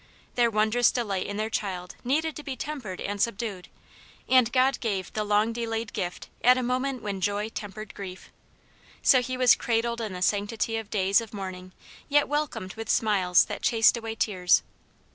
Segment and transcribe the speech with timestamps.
[0.33, 3.67] Their wondrous delight in their child needed to be tempered and subdued,
[4.27, 8.31] and God gave the long delayed gift at a moment when joy tempered grief*
[9.03, 11.71] So he was cradled in the sanctity of days of mourn ing,
[12.09, 14.63] yet welcomed with smiles that chased away tears.